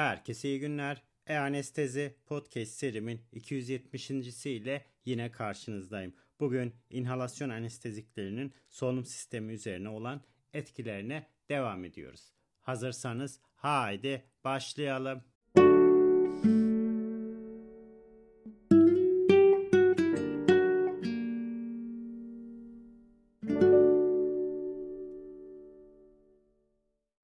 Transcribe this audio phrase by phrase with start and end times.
[0.00, 1.02] Herkese iyi günler.
[1.26, 4.10] E-Anestezi Podcast serimin 270.
[4.46, 6.14] ile yine karşınızdayım.
[6.40, 10.20] Bugün inhalasyon anesteziklerinin solunum sistemi üzerine olan
[10.54, 12.32] etkilerine devam ediyoruz.
[12.60, 15.22] Hazırsanız haydi başlayalım.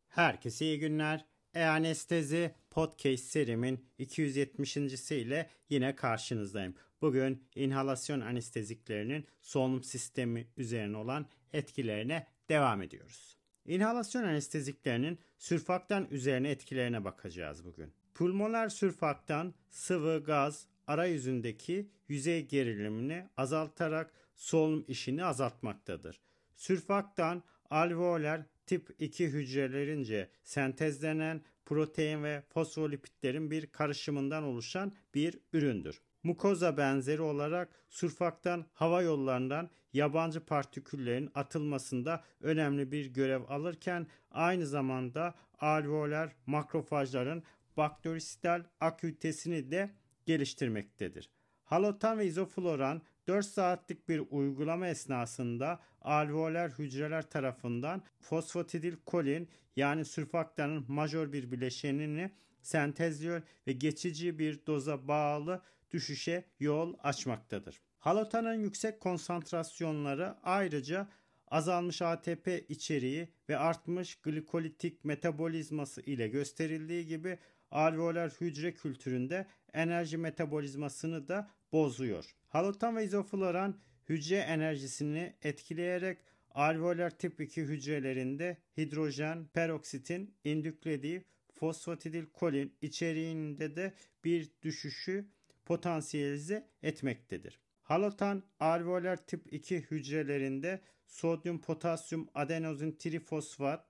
[0.08, 1.35] Herkese iyi günler.
[1.56, 4.76] E-Anestezi Podcast serimin 270.
[5.10, 6.74] ile yine karşınızdayım.
[7.00, 13.36] Bugün inhalasyon anesteziklerinin solunum sistemi üzerine olan etkilerine devam ediyoruz.
[13.66, 17.92] İnhalasyon anesteziklerinin sürfaktan üzerine etkilerine bakacağız bugün.
[18.14, 26.20] Pulmoner sürfaktan sıvı gaz arayüzündeki yüzey gerilimini azaltarak solunum işini azaltmaktadır.
[26.56, 36.00] Sürfaktan alveoler tip 2 hücrelerince sentezlenen protein ve fosfolipitlerin bir karışımından oluşan bir üründür.
[36.22, 45.34] Mukoza benzeri olarak surfaktan hava yollarından yabancı partiküllerin atılmasında önemli bir görev alırken aynı zamanda
[45.58, 47.42] alveoler makrofajların
[47.76, 49.90] bakterisital akütesini de
[50.26, 51.30] geliştirmektedir.
[51.64, 61.32] Halotan ve izofloran 4 saatlik bir uygulama esnasında alveoler hücreler tarafından fosfatidilkolin yani sürfaktanın majör
[61.32, 62.30] bir bileşenini
[62.62, 67.80] sentezliyor ve geçici bir doza bağlı düşüşe yol açmaktadır.
[67.98, 71.08] Halotanın yüksek konsantrasyonları ayrıca
[71.48, 77.38] azalmış ATP içeriği ve artmış glikolitik metabolizması ile gösterildiği gibi
[77.70, 82.36] alveoler hücre kültüründe enerji metabolizmasını da bozuyor.
[82.48, 86.18] Halotan ve izofloran hücre enerjisini etkileyerek
[86.50, 93.92] alveoler tip 2 hücrelerinde hidrojen peroksitin indüklediği fosfatidilkolin içeriğinde de
[94.24, 95.26] bir düşüşü
[95.64, 97.60] potansiyelize etmektedir.
[97.82, 103.86] Halotan alveoler tip 2 hücrelerinde sodyum potasyum adenozin trifosfat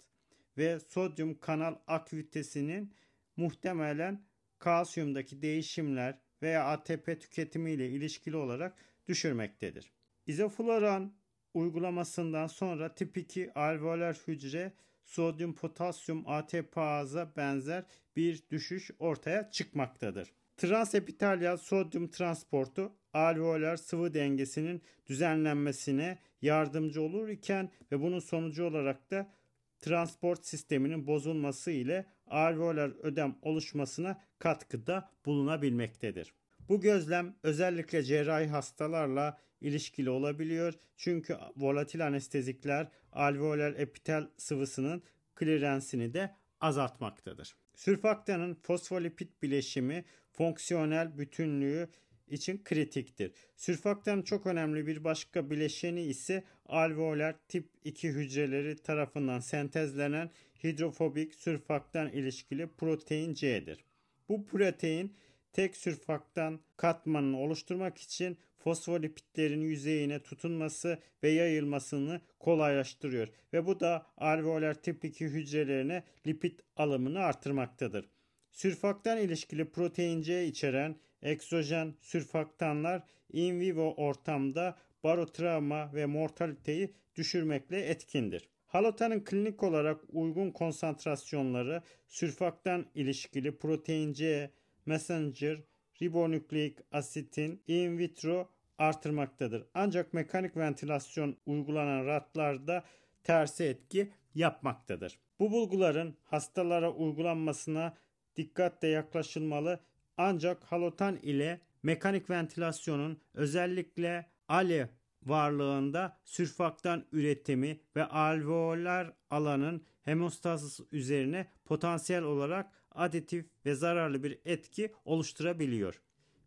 [0.59, 2.95] ve sodyum kanal aktivitesinin
[3.37, 4.27] muhtemelen
[4.59, 8.77] kalsiyumdaki değişimler veya ATP tüketimi ile ilişkili olarak
[9.09, 9.93] düşürmektedir.
[10.27, 11.13] İzofloran
[11.55, 14.73] uygulamasından sonra tip 2 alveoler hücre
[15.05, 17.85] sodyum potasyum ATPaza benzer
[18.17, 20.33] bir düşüş ortaya çıkmaktadır.
[20.57, 29.33] Transepitelyal sodyum transportu alveoler sıvı dengesinin düzenlenmesine yardımcı olur iken ve bunun sonucu olarak da
[29.79, 36.33] transport sisteminin bozulması ile alveoler ödem oluşmasına katkıda bulunabilmektedir.
[36.69, 40.75] Bu gözlem özellikle cerrahi hastalarla ilişkili olabiliyor.
[40.97, 45.03] Çünkü volatil anestezikler alveoler epitel sıvısının
[45.35, 47.57] klirensini de azaltmaktadır.
[47.75, 51.89] Sürfaktanın fosfolipid bileşimi fonksiyonel bütünlüğü
[52.29, 53.33] için kritiktir.
[53.57, 60.31] Sürfaktanın çok önemli bir başka bileşeni ise alveoler tip 2 hücreleri tarafından sentezlenen
[60.65, 63.85] hidrofobik sürfaktan ilişkili protein C'dir.
[64.29, 65.17] Bu protein
[65.53, 74.83] tek sürfaktan katmanını oluşturmak için fosfolipitlerin yüzeyine tutunması ve yayılmasını kolaylaştırıyor ve bu da alveoler
[74.83, 78.09] tip 2 hücrelerine lipid alımını artırmaktadır.
[78.51, 88.49] Sürfaktan ilişkili protein C içeren egzojen sürfaktanlar in vivo ortamda barotravma ve mortaliteyi düşürmekle etkindir.
[88.67, 94.51] Halotanın klinik olarak uygun konsantrasyonları sürfaktan ilişkili protein C,
[94.87, 95.59] messenger,
[96.03, 99.67] ribonükleik asitin in vitro artırmaktadır.
[99.75, 102.85] Ancak mekanik ventilasyon uygulanan ratlarda
[103.25, 105.19] tersi etki yapmaktadır.
[105.39, 107.97] Bu bulguların hastalara uygulanmasına
[108.37, 109.81] dikkatle yaklaşılmalı
[110.17, 114.89] ancak halotan ile mekanik ventilasyonun özellikle ALE
[115.27, 124.93] varlığında sürfaktan üretimi ve alveolar alanın hemostazisi üzerine potansiyel olarak aditif ve zararlı bir etki
[125.05, 126.01] oluşturabiliyor.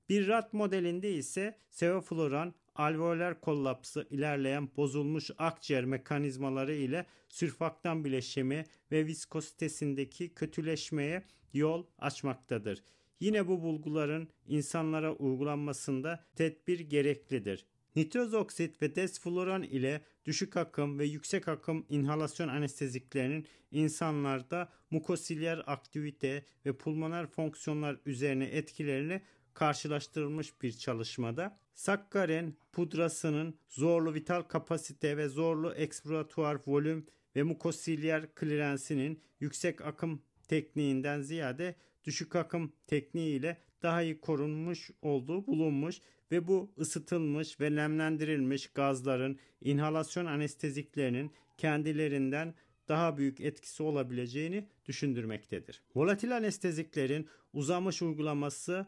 [0.09, 9.05] Bir rat modelinde ise sevofloran alveoler kollapsı ilerleyen bozulmuş akciğer mekanizmaları ile sürfaktan bileşimi ve
[9.05, 11.23] viskozitesindeki kötüleşmeye
[11.53, 12.83] yol açmaktadır.
[13.19, 17.65] Yine bu bulguların insanlara uygulanmasında tedbir gereklidir.
[17.95, 26.45] Nitroz oksit ve desfloran ile düşük akım ve yüksek akım inhalasyon anesteziklerinin insanlarda mukosilyer aktivite
[26.65, 29.21] ve pulmoner fonksiyonlar üzerine etkilerini
[29.53, 37.05] karşılaştırılmış bir çalışmada sakkarin pudrasının zorlu vital kapasite ve zorlu eksploratuar volüm
[37.35, 45.47] ve mukosilyer klirensinin yüksek akım tekniğinden ziyade düşük akım tekniği ile daha iyi korunmuş olduğu
[45.47, 52.53] bulunmuş ve bu ısıtılmış ve nemlendirilmiş gazların inhalasyon anesteziklerinin kendilerinden
[52.87, 55.81] daha büyük etkisi olabileceğini düşündürmektedir.
[55.95, 58.87] Volatil anesteziklerin uzamış uygulaması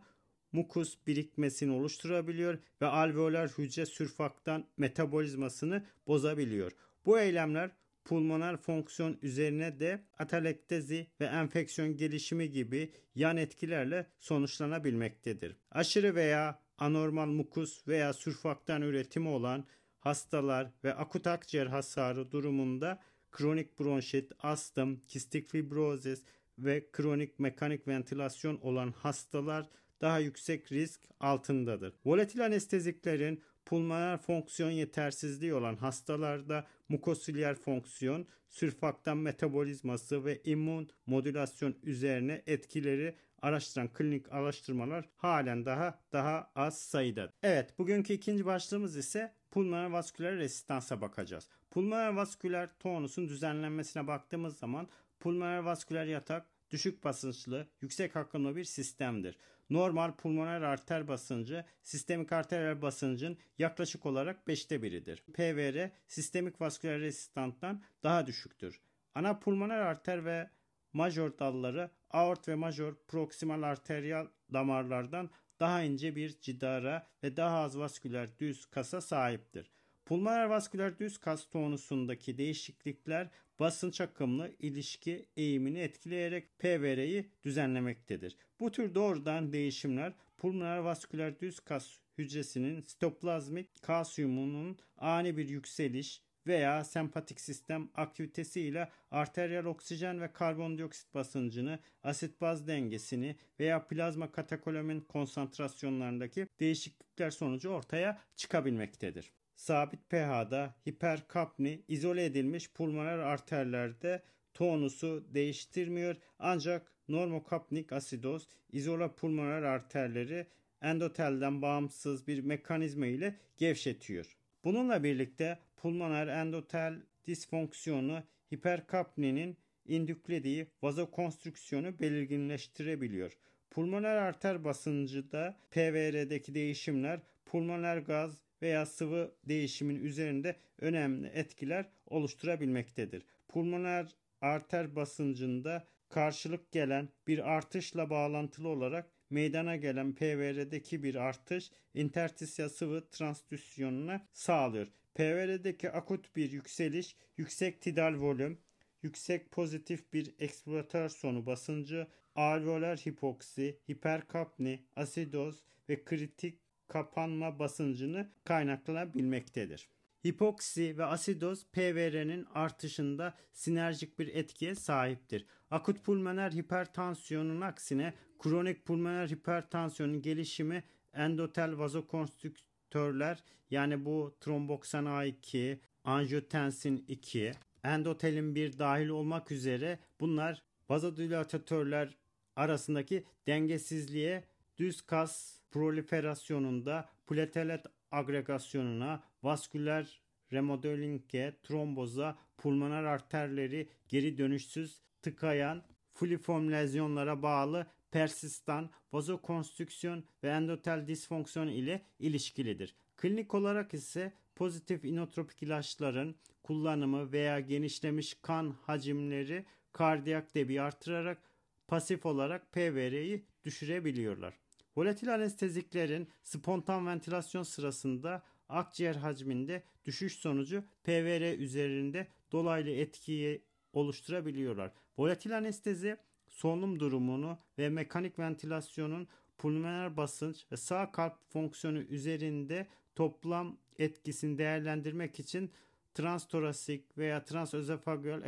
[0.51, 6.71] mukus birikmesini oluşturabiliyor ve alveolar hücre sürfaktan metabolizmasını bozabiliyor.
[7.05, 7.71] Bu eylemler
[8.05, 15.55] pulmoner fonksiyon üzerine de atalektezi ve enfeksiyon gelişimi gibi yan etkilerle sonuçlanabilmektedir.
[15.71, 19.65] Aşırı veya anormal mukus veya sürfaktan üretimi olan
[19.99, 22.99] hastalar ve akut akciğer hasarı durumunda
[23.31, 26.23] kronik bronşit, astım, kistik fibrozis
[26.57, 29.69] ve kronik mekanik ventilasyon olan hastalar
[30.01, 31.93] daha yüksek risk altındadır.
[32.05, 42.41] Volatil anesteziklerin pulmoner fonksiyon yetersizliği olan hastalarda mukosilyer fonksiyon, sürfaktan metabolizması ve immün modülasyon üzerine
[42.47, 47.33] etkileri araştıran klinik araştırmalar halen daha daha az sayıda.
[47.43, 51.49] Evet, bugünkü ikinci başlığımız ise pulmoner vasküler rezistansa bakacağız.
[51.69, 54.87] Pulmoner vasküler tonusun düzenlenmesine baktığımız zaman
[55.19, 59.37] pulmoner vasküler yatak düşük basınçlı, yüksek akımlı bir sistemdir.
[59.71, 65.23] Normal pulmoner arter basıncı sistemik arteriyel basıncın yaklaşık olarak 5'te biridir.
[65.33, 68.81] PVR sistemik vasküler rezistanttan daha düşüktür.
[69.15, 70.49] Ana pulmoner arter ve
[70.93, 75.29] major dalları aort ve major proksimal arteriyal damarlardan
[75.59, 79.71] daha ince bir cidara ve daha az vasküler düz kasa sahiptir.
[80.05, 83.29] Pulmoner vasküler düz kas tonusundaki değişiklikler
[83.61, 88.37] basınç akımlı ilişki eğimini etkileyerek PVR'yi düzenlemektedir.
[88.59, 96.83] Bu tür doğrudan değişimler pulmoner vasküler düz kas hücresinin sitoplazmik kalsiyumunun ani bir yükseliş veya
[96.83, 106.47] sempatik sistem aktivitesiyle arteriyel oksijen ve karbondioksit basıncını, asit baz dengesini veya plazma katekolamin konsantrasyonlarındaki
[106.59, 109.31] değişiklikler sonucu ortaya çıkabilmektedir
[109.61, 114.21] sabit pH'da hiperkapni izole edilmiş pulmoner arterlerde
[114.53, 120.47] tonusu değiştirmiyor ancak normokapnik asidoz izola pulmoner arterleri
[120.81, 124.37] endotelden bağımsız bir mekanizma ile gevşetiyor.
[124.63, 128.23] Bununla birlikte pulmoner endotel disfonksiyonu
[128.53, 133.37] hiperkapninin indüklediği vazokonstrüksiyonu belirginleştirebiliyor.
[133.71, 143.25] Pulmoner arter basıncıda PVR'deki değişimler pulmoner gaz veya sıvı değişimin üzerinde önemli etkiler oluşturabilmektedir.
[143.47, 152.69] Pulmoner arter basıncında karşılık gelen bir artışla bağlantılı olarak meydana gelen PVR'deki bir artış interstisyal
[152.69, 154.87] sıvı transdüsyonuna sağlıyor.
[155.15, 158.59] PVR'deki akut bir yükseliş, yüksek tidal volüm,
[159.03, 166.59] yüksek pozitif bir eksploatasyonu basıncı, alveolar hipoksi, hiperkapni, asidoz ve kritik
[166.91, 169.87] kapanma basıncını kaynaklanabilmektedir.
[170.27, 175.45] Hipoksi ve asidoz PVR'nin artışında sinerjik bir etkiye sahiptir.
[175.69, 180.83] Akut pulmoner hipertansiyonun aksine kronik pulmoner hipertansiyonun gelişimi
[181.13, 187.51] endotel vazokonstrüktörler yani bu tromboksan A2, angiotensin 2,
[187.83, 192.17] endotelin 1 dahil olmak üzere bunlar vazodilatatörler
[192.55, 194.43] arasındaki dengesizliğe
[194.77, 200.21] düz kas proliferasyonunda platelet agregasyonuna, vasküler
[200.53, 211.67] remodelinge, tromboza, pulmoner arterleri geri dönüşsüz tıkayan fuliform lezyonlara bağlı persistan, vazokonstrüksiyon ve endotel disfonksiyon
[211.67, 212.95] ile ilişkilidir.
[213.17, 221.41] Klinik olarak ise pozitif inotropik ilaçların kullanımı veya genişlemiş kan hacimleri kardiyak debi artırarak
[221.87, 224.53] pasif olarak PVR'yi düşürebiliyorlar.
[224.97, 234.91] Volatil anesteziklerin spontan ventilasyon sırasında akciğer hacminde düşüş sonucu PVR üzerinde dolaylı etkiyi oluşturabiliyorlar.
[235.17, 236.17] Volatil anestezi
[236.47, 245.39] solunum durumunu ve mekanik ventilasyonun pulmoner basınç ve sağ kalp fonksiyonu üzerinde toplam etkisini değerlendirmek
[245.39, 245.71] için
[246.13, 248.41] transtorasik veya transözofageal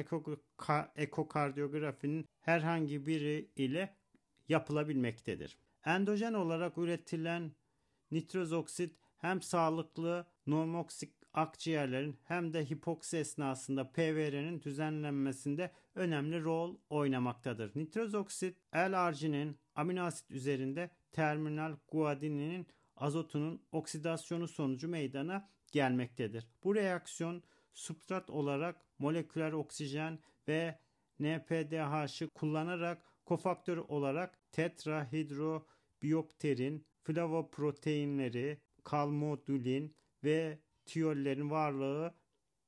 [0.95, 3.95] ekokardiyografinin herhangi biri ile
[4.49, 5.57] yapılabilmektedir.
[5.85, 7.51] Endojen olarak üretilen
[8.11, 17.71] nitroz oksit hem sağlıklı normoksik akciğerlerin hem de hipoksi esnasında PVR'nin düzenlenmesinde önemli rol oynamaktadır.
[17.75, 26.47] Nitroz oksit L-arginin amino asit üzerinde terminal guaninin azotunun oksidasyonu sonucu meydana gelmektedir.
[26.63, 30.79] Bu reaksiyon substrat olarak moleküler oksijen ve
[31.19, 34.39] NPDH'ı kullanarak kofaktör olarak
[36.03, 42.13] tetrahidrobiyopterin, flavoproteinleri, kalmodulin ve tiyollerin varlığı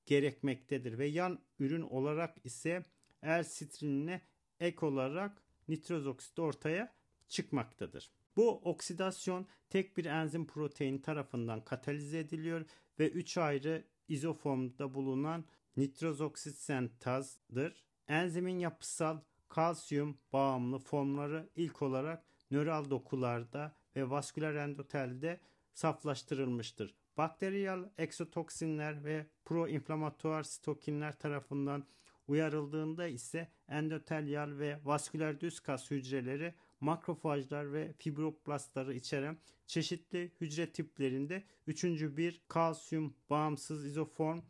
[0.05, 2.83] gerekmektedir ve yan ürün olarak ise
[3.25, 4.21] L-sitrinine
[4.59, 6.95] ek olarak nitroz oksit ortaya
[7.27, 8.11] çıkmaktadır.
[8.35, 12.65] Bu oksidasyon tek bir enzim protein tarafından katalize ediliyor
[12.99, 15.45] ve 3 ayrı izoformda bulunan
[15.77, 17.85] nitroz oksit sentazdır.
[18.07, 25.39] Enzimin yapısal kalsiyum bağımlı formları ilk olarak nöral dokularda ve vasküler endotelde
[25.73, 26.95] saflaştırılmıştır.
[27.17, 31.85] Bakteriyel eksotoksinler ve proinflamatuar sitokinler tarafından
[32.27, 41.43] uyarıldığında ise endotelyal ve vasküler düz kas hücreleri makrofajlar ve fibroblastları içeren çeşitli hücre tiplerinde
[41.67, 44.41] üçüncü bir kalsiyum bağımsız izoform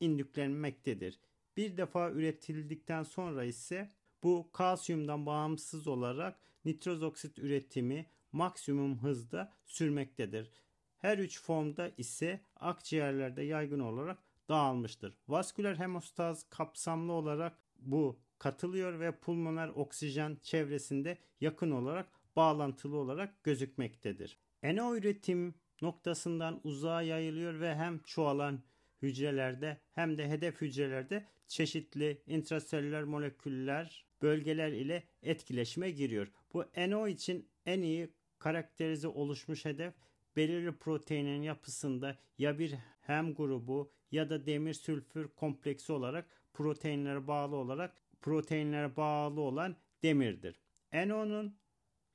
[0.00, 1.20] indüklenmektedir.
[1.56, 3.90] Bir defa üretildikten sonra ise
[4.22, 10.50] bu kalsiyumdan bağımsız olarak nitroz oksit üretimi maksimum hızda sürmektedir.
[10.98, 15.18] Her üç formda ise akciğerlerde yaygın olarak dağılmıştır.
[15.28, 24.38] Vasküler hemostaz kapsamlı olarak bu katılıyor ve pulmoner oksijen çevresinde yakın olarak bağlantılı olarak gözükmektedir.
[24.62, 28.62] NO üretim noktasından uzağa yayılıyor ve hem çoğalan
[29.02, 36.32] hücrelerde hem de hedef hücrelerde çeşitli intraselüler moleküller bölgeler ile etkileşime giriyor.
[36.52, 39.94] Bu NO için en iyi karakterize oluşmuş hedef
[40.36, 47.56] belirli proteinin yapısında ya bir hem grubu ya da demir sülfür kompleksi olarak proteinlere bağlı
[47.56, 50.60] olarak proteinlere bağlı olan demirdir.
[50.92, 51.56] NO'nun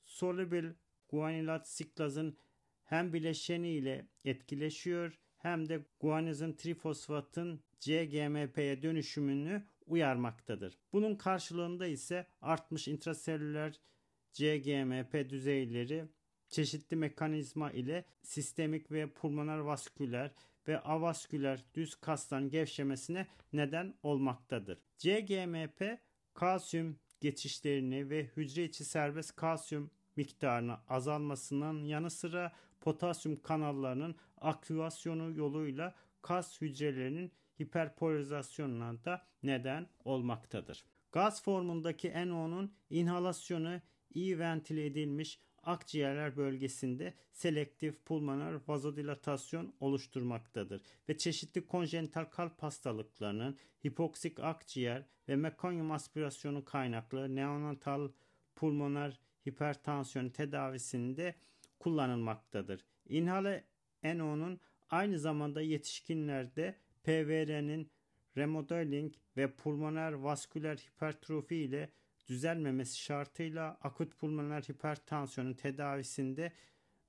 [0.06, 0.66] solubil
[1.10, 2.38] guanilat siklazın
[2.84, 10.77] hem bileşeni ile etkileşiyor hem de guanizin trifosfatın CGMP'ye dönüşümünü uyarmaktadır.
[10.94, 13.79] Bunun karşılığında ise artmış intraselüler
[14.34, 16.06] CGMP düzeyleri
[16.50, 20.32] çeşitli mekanizma ile sistemik ve pulmoner vasküler
[20.67, 24.79] ve avasküler düz kasların gevşemesine neden olmaktadır.
[24.98, 26.00] CGMP
[26.34, 32.51] kalsiyum geçişlerini ve hücre içi serbest kalsiyum miktarını azalmasının yanı sıra
[32.82, 40.84] potasyum kanallarının aktivasyonu yoluyla kas hücrelerinin hiperpolarizasyonuna da neden olmaktadır.
[41.12, 43.82] Gaz formundaki NO'nun inhalasyonu
[44.14, 54.40] iyi ventile edilmiş akciğerler bölgesinde selektif pulmoner vazodilatasyon oluşturmaktadır ve çeşitli konjenital kalp hastalıklarının hipoksik
[54.40, 58.10] akciğer ve mekanyum aspirasyonu kaynaklı neonatal
[58.56, 61.36] pulmoner hipertansiyon tedavisinde
[61.80, 62.86] kullanılmaktadır.
[63.10, 63.68] İnhale
[64.04, 64.60] NO'nun
[64.90, 66.76] aynı zamanda yetişkinlerde
[67.08, 67.92] PVR'nin
[68.38, 71.90] remodeling ve pulmoner vasküler hipertrofi ile
[72.28, 76.52] düzelmemesi şartıyla akut pulmoner hipertansiyonun tedavisinde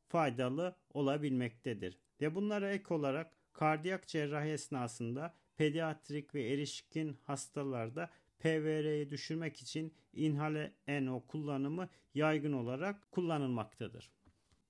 [0.09, 1.99] faydalı olabilmektedir.
[2.21, 10.73] Ve bunlara ek olarak kardiyak cerrahi esnasında pediatrik ve erişkin hastalarda PVR'yi düşürmek için inhale
[10.89, 14.11] NO kullanımı yaygın olarak kullanılmaktadır.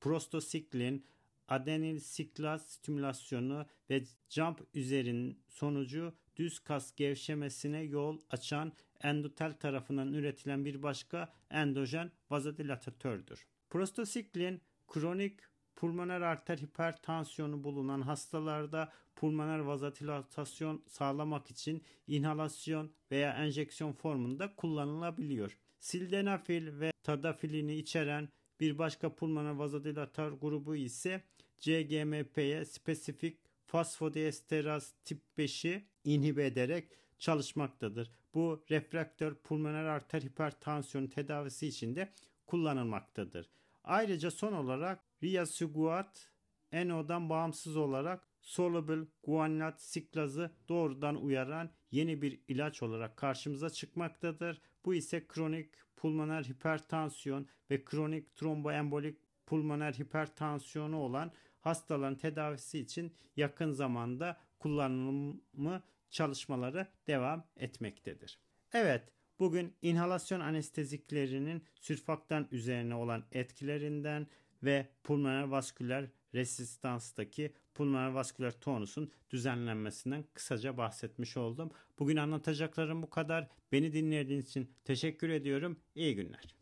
[0.00, 1.06] Prostosiklin,
[1.48, 10.64] adenil siklaz stimülasyonu ve jump üzerin sonucu düz kas gevşemesine yol açan endotel tarafından üretilen
[10.64, 13.46] bir başka endojen vazodilatatördür.
[13.70, 15.40] Prostasiklin kronik
[15.76, 25.58] pulmoner arter hipertansiyonu bulunan hastalarda pulmoner vazodilatasyon sağlamak için inhalasyon veya enjeksiyon formunda kullanılabiliyor.
[25.78, 28.28] Sildenafil ve tadafilini içeren
[28.60, 31.22] bir başka pulmoner vazodilatör grubu ise
[31.60, 36.88] CGMP'ye spesifik fosfodiesteraz tip 5'i inhibe ederek
[37.18, 38.10] çalışmaktadır.
[38.34, 42.12] Bu refraktör pulmoner arter hipertansiyonu tedavisi için de
[42.46, 43.50] kullanılmaktadır.
[43.84, 46.30] Ayrıca son olarak riasuguat
[46.72, 54.60] NO'dan bağımsız olarak soluble guanat siklazı doğrudan uyaran yeni bir ilaç olarak karşımıza çıkmaktadır.
[54.84, 63.72] Bu ise kronik pulmoner hipertansiyon ve kronik tromboembolik pulmoner hipertansiyonu olan hastaların tedavisi için yakın
[63.72, 68.38] zamanda kullanımı çalışmaları devam etmektedir.
[68.72, 74.26] Evet, bugün inhalasyon anesteziklerinin sürfaktan üzerine olan etkilerinden
[74.62, 81.70] ve pulmoner vasküler resistanstaki pulmoner vasküler tonusun düzenlenmesinden kısaca bahsetmiş oldum.
[81.98, 83.48] Bugün anlatacaklarım bu kadar.
[83.72, 85.80] Beni dinlediğiniz için teşekkür ediyorum.
[85.94, 86.57] İyi günler.